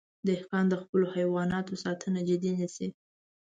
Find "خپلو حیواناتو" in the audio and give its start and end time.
0.83-1.73